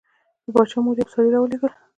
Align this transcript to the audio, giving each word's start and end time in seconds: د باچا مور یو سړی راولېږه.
د 0.45 0.47
باچا 0.55 0.77
مور 0.83 0.95
یو 1.01 1.11
سړی 1.13 1.29
راولېږه. 1.33 1.69